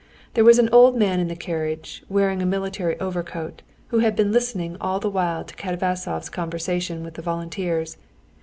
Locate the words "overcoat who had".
2.99-4.15